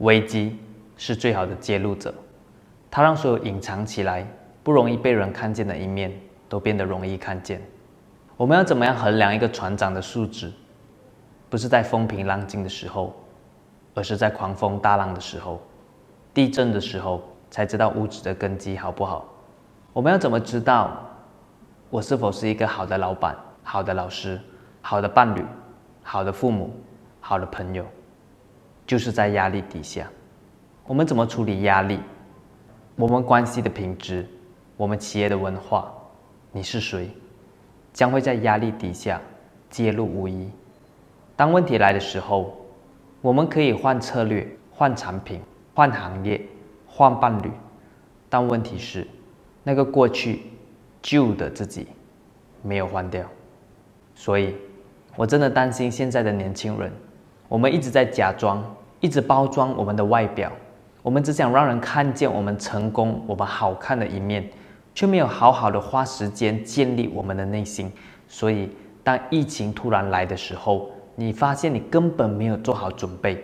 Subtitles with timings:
[0.00, 0.58] 危机
[0.96, 2.12] 是最好的揭露者，
[2.90, 4.26] 它让所有隐藏起来、
[4.62, 6.12] 不容易被人看见的一面
[6.48, 7.60] 都变得容易看见。
[8.36, 10.50] 我们要怎么样衡量一个船长的素质？
[11.50, 13.14] 不是在风平浪静的时候，
[13.94, 15.60] 而是在狂风大浪的时候、
[16.32, 19.26] 地震的时候，才知道物质的根基好不好。
[19.92, 20.96] 我们要怎么知道
[21.90, 24.40] 我是否是一个好的老板、好的老师、
[24.80, 25.44] 好的伴侣、
[26.02, 26.74] 好的父母、
[27.20, 27.84] 好的朋友？
[28.90, 30.10] 就是在压力底下，
[30.84, 32.00] 我们怎么处理压力？
[32.96, 34.26] 我们关系的品质，
[34.76, 35.94] 我们企业的文化，
[36.50, 37.08] 你是谁，
[37.92, 39.20] 将会在压力底下
[39.70, 40.50] 揭露无遗。
[41.36, 42.52] 当问题来的时候，
[43.20, 45.40] 我们可以换策略、换产品、
[45.72, 46.44] 换行业、
[46.84, 47.52] 换伴侣，
[48.28, 49.06] 但问题是，
[49.62, 50.42] 那个过去
[51.00, 51.86] 旧的自己
[52.60, 53.24] 没有换掉。
[54.16, 54.56] 所以，
[55.14, 56.92] 我真的担心现在的年轻人，
[57.46, 58.60] 我们一直在假装。
[59.00, 60.52] 一直包装我们的外表，
[61.02, 64.48] 我们只想让人看见我们成功、我们好看的一面，
[64.94, 67.90] 却没有好好的花时间建立我们的内心。
[68.28, 68.70] 所以，
[69.02, 73.42] 当疫情突然来的时候，你发现你根本没有做好准备，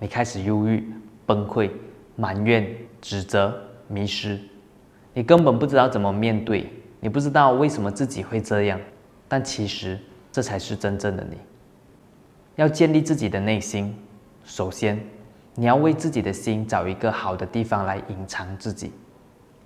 [0.00, 0.84] 你开始忧郁、
[1.24, 1.70] 崩溃、
[2.16, 2.66] 埋怨、
[3.00, 3.54] 指责、
[3.86, 4.38] 迷失，
[5.14, 6.68] 你根本不知道怎么面对，
[6.98, 8.80] 你不知道为什么自己会这样。
[9.28, 9.98] 但其实，
[10.32, 11.36] 这才是真正的你。
[12.56, 13.96] 要建立自己的内心。
[14.46, 15.04] 首先，
[15.56, 18.92] 你要为自己的心找一个好的地方来隐藏自己。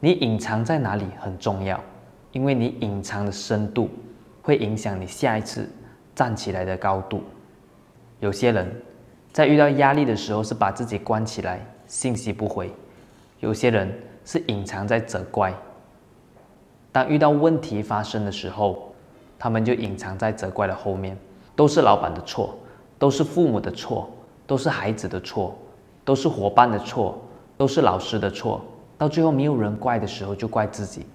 [0.00, 1.78] 你隐藏在哪里很重要，
[2.32, 3.90] 因为你隐藏的深度
[4.40, 5.68] 会影响你下一次
[6.14, 7.22] 站起来的高度。
[8.20, 8.74] 有些人，
[9.30, 12.68] 在遇到压力的时候是把自己关起来，信息不回；
[13.40, 15.52] 有些人是隐藏在责怪。
[16.90, 18.94] 当遇到问题发生的时候，
[19.38, 21.14] 他们就隐藏在责怪的后面，
[21.54, 22.58] 都是老板的错，
[22.98, 24.10] 都是父母的错。
[24.50, 25.56] 都是孩子的错，
[26.04, 27.16] 都是伙伴的错，
[27.56, 28.60] 都是老师的错。
[28.98, 31.06] 到最后没有人怪的时候，就怪自己，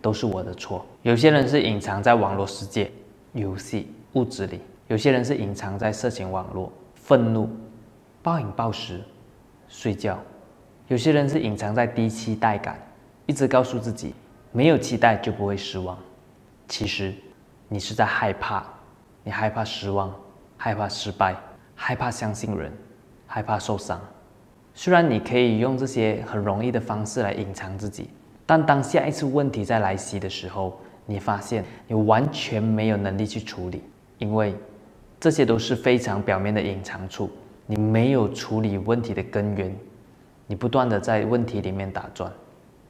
[0.00, 0.86] 都是我的错。
[1.02, 2.88] 有些人是隐藏在网络世界、
[3.32, 7.50] 游戏、物质里；有些人是隐藏在色情网络、愤怒、
[8.22, 9.02] 暴饮暴食、
[9.66, 10.14] 睡觉；
[10.86, 12.78] 有些人是隐藏在低期待感，
[13.26, 14.14] 一直告诉自己
[14.52, 15.98] 没有期待就不会失望。
[16.68, 17.12] 其实，
[17.66, 18.64] 你是在害怕，
[19.24, 20.14] 你害怕失望，
[20.56, 21.34] 害怕失败。
[21.78, 22.72] 害怕相信人，
[23.26, 24.00] 害怕受伤。
[24.74, 28.10] 虽然你可以用这些很容易的方式来隐藏自己，
[28.44, 33.82] 但当下一次问题再来袭的时候，你发现你完全没有能力去处理，
[34.18, 34.54] 因为
[35.18, 37.30] 这些都是非常表面的隐藏处，
[37.66, 39.74] 你没有处理问题的根源，
[40.46, 42.30] 你不断的在问题里面打转。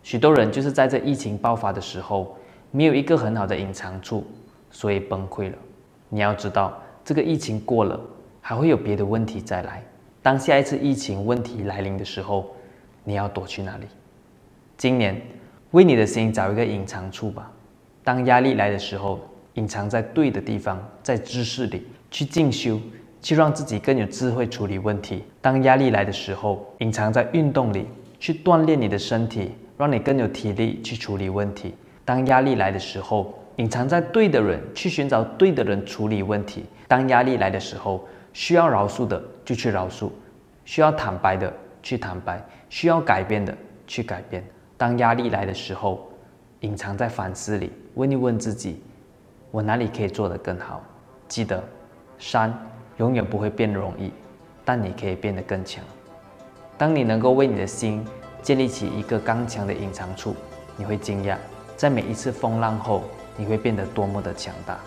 [0.02, 2.36] 许多人就是在这疫情爆发的时候，
[2.70, 4.24] 没有一个很好的隐藏处，
[4.70, 5.56] 所以崩溃了。
[6.08, 8.00] 你要知道，这个疫情过了。
[8.48, 9.82] 还会有别的问题再来。
[10.26, 12.52] 当下一次疫情问题来临的时候，
[13.04, 13.86] 你要躲去哪里？
[14.76, 15.22] 今年
[15.70, 17.48] 为你的心找一个隐藏处吧。
[18.02, 19.20] 当压力来的时候，
[19.54, 22.80] 隐藏在对的地方，在知识里去进修，
[23.22, 25.22] 去让自己更有智慧处理问题。
[25.40, 27.86] 当压力来的时候，隐藏在运动里，
[28.18, 31.72] 去锻炼你的身体，让你更有体力去处理问题。
[32.04, 36.64] 当压力来的时候，隐藏在对的人，去寻找对的人处理问题。
[36.88, 40.10] 当压力来的时候，需要饶恕的就去饶恕，
[40.64, 41.50] 需要坦白的
[41.82, 44.44] 去坦白，需要改变的去改变。
[44.76, 46.10] 当压力来的时候，
[46.60, 48.82] 隐藏在反思里，问一问自己：
[49.52, 50.82] 我哪里可以做得更好？
[51.28, 51.62] 记得，
[52.18, 52.52] 山
[52.96, 54.12] 永远不会变容易，
[54.64, 55.82] 但你可以变得更强。
[56.76, 58.04] 当你能够为你的心
[58.42, 60.34] 建立起一个刚强的隐藏处，
[60.76, 61.36] 你会惊讶，
[61.76, 63.04] 在每一次风浪后，
[63.36, 64.80] 你会变得多么的强大。